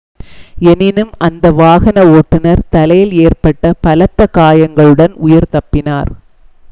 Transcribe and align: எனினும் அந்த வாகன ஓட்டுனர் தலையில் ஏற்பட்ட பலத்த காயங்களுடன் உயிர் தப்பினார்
எனினும் 0.69 1.11
அந்த 1.19 1.51
வாகன 1.59 2.05
ஓட்டுனர் 2.13 2.63
தலையில் 2.69 3.13
ஏற்பட்ட 3.25 3.73
பலத்த 3.83 4.29
காயங்களுடன் 4.33 5.15
உயிர் 5.25 5.51
தப்பினார் 5.51 6.11